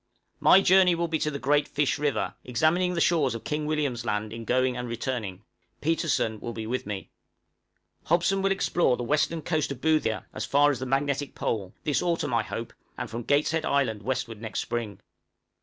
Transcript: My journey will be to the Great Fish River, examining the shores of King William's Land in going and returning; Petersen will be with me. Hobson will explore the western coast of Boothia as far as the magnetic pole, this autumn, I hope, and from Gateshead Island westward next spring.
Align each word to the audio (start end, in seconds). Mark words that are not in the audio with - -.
My 0.39 0.61
journey 0.61 0.95
will 0.95 1.07
be 1.07 1.19
to 1.19 1.29
the 1.29 1.37
Great 1.37 1.67
Fish 1.67 1.99
River, 1.99 2.33
examining 2.43 2.95
the 2.95 2.99
shores 3.01 3.35
of 3.35 3.43
King 3.43 3.67
William's 3.67 4.03
Land 4.03 4.33
in 4.33 4.45
going 4.45 4.75
and 4.75 4.89
returning; 4.89 5.43
Petersen 5.79 6.39
will 6.39 6.53
be 6.53 6.65
with 6.65 6.87
me. 6.87 7.11
Hobson 8.05 8.41
will 8.41 8.51
explore 8.51 8.97
the 8.97 9.03
western 9.03 9.43
coast 9.43 9.71
of 9.71 9.79
Boothia 9.79 10.25
as 10.33 10.43
far 10.43 10.71
as 10.71 10.79
the 10.79 10.87
magnetic 10.87 11.35
pole, 11.35 11.75
this 11.83 12.01
autumn, 12.01 12.33
I 12.33 12.41
hope, 12.41 12.73
and 12.97 13.11
from 13.11 13.21
Gateshead 13.21 13.63
Island 13.63 14.01
westward 14.01 14.41
next 14.41 14.61
spring. 14.61 15.01